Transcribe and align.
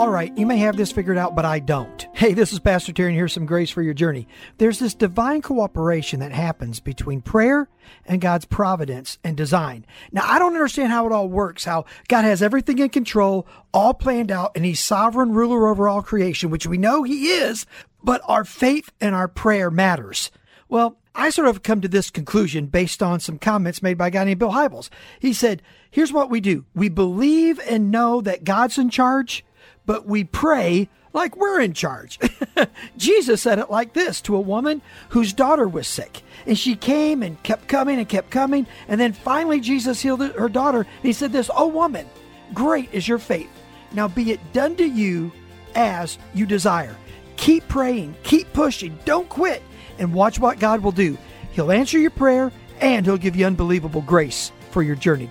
all 0.00 0.08
right, 0.08 0.32
you 0.38 0.46
may 0.46 0.56
have 0.56 0.78
this 0.78 0.90
figured 0.90 1.18
out, 1.18 1.36
but 1.36 1.44
I 1.44 1.58
don't. 1.58 2.06
Hey, 2.20 2.34
this 2.34 2.52
is 2.52 2.58
Pastor 2.58 2.92
Terry, 2.92 3.10
and 3.10 3.16
here's 3.16 3.32
some 3.32 3.46
grace 3.46 3.70
for 3.70 3.80
your 3.80 3.94
journey. 3.94 4.28
There's 4.58 4.78
this 4.78 4.94
divine 4.94 5.40
cooperation 5.40 6.20
that 6.20 6.32
happens 6.32 6.78
between 6.78 7.22
prayer 7.22 7.68
and 8.04 8.20
God's 8.20 8.44
providence 8.44 9.18
and 9.24 9.38
design. 9.38 9.86
Now, 10.12 10.24
I 10.26 10.38
don't 10.38 10.52
understand 10.52 10.92
how 10.92 11.06
it 11.06 11.12
all 11.12 11.28
works, 11.28 11.64
how 11.64 11.86
God 12.08 12.24
has 12.24 12.42
everything 12.42 12.78
in 12.78 12.90
control, 12.90 13.46
all 13.72 13.94
planned 13.94 14.30
out, 14.30 14.52
and 14.54 14.66
He's 14.66 14.80
sovereign 14.80 15.32
ruler 15.32 15.68
over 15.68 15.88
all 15.88 16.02
creation, 16.02 16.50
which 16.50 16.66
we 16.66 16.76
know 16.76 17.02
He 17.04 17.28
is, 17.28 17.64
but 18.02 18.20
our 18.26 18.44
faith 18.44 18.90
and 19.00 19.14
our 19.14 19.28
prayer 19.28 19.70
matters. 19.70 20.30
Well, 20.68 20.98
I 21.14 21.30
sort 21.30 21.48
of 21.48 21.62
come 21.62 21.80
to 21.80 21.88
this 21.88 22.10
conclusion 22.10 22.66
based 22.66 23.02
on 23.02 23.20
some 23.20 23.38
comments 23.38 23.82
made 23.82 23.96
by 23.98 24.08
a 24.08 24.10
guy 24.10 24.24
named 24.24 24.40
Bill 24.40 24.52
Hybels. 24.52 24.90
He 25.18 25.32
said, 25.32 25.62
Here's 25.90 26.12
what 26.12 26.28
we 26.30 26.40
do 26.40 26.64
we 26.74 26.88
believe 26.90 27.58
and 27.60 27.90
know 27.90 28.20
that 28.20 28.44
God's 28.44 28.76
in 28.76 28.90
charge 28.90 29.44
but 29.86 30.06
we 30.06 30.24
pray 30.24 30.88
like 31.12 31.36
we're 31.36 31.60
in 31.60 31.72
charge. 31.72 32.18
Jesus 32.96 33.42
said 33.42 33.58
it 33.58 33.70
like 33.70 33.92
this 33.92 34.20
to 34.22 34.36
a 34.36 34.40
woman 34.40 34.82
whose 35.10 35.32
daughter 35.32 35.66
was 35.66 35.86
sick. 35.86 36.22
And 36.46 36.58
she 36.58 36.76
came 36.76 37.22
and 37.22 37.42
kept 37.42 37.68
coming 37.68 37.98
and 37.98 38.08
kept 38.08 38.30
coming. 38.30 38.66
And 38.88 39.00
then 39.00 39.12
finally, 39.12 39.60
Jesus 39.60 40.00
healed 40.00 40.22
her 40.22 40.48
daughter. 40.48 40.80
And 40.80 41.02
he 41.02 41.12
said, 41.12 41.32
This, 41.32 41.50
oh 41.54 41.66
woman, 41.66 42.08
great 42.54 42.92
is 42.92 43.08
your 43.08 43.18
faith. 43.18 43.50
Now 43.92 44.08
be 44.08 44.30
it 44.30 44.52
done 44.52 44.76
to 44.76 44.84
you 44.84 45.32
as 45.74 46.18
you 46.34 46.46
desire. 46.46 46.96
Keep 47.36 47.68
praying, 47.68 48.14
keep 48.22 48.52
pushing, 48.52 48.98
don't 49.04 49.28
quit, 49.28 49.62
and 49.98 50.12
watch 50.12 50.38
what 50.38 50.60
God 50.60 50.80
will 50.80 50.92
do. 50.92 51.16
He'll 51.52 51.72
answer 51.72 51.98
your 51.98 52.10
prayer 52.10 52.52
and 52.80 53.04
He'll 53.04 53.16
give 53.16 53.36
you 53.36 53.46
unbelievable 53.46 54.02
grace 54.02 54.52
for 54.70 54.82
your 54.82 54.96
journey. 54.96 55.30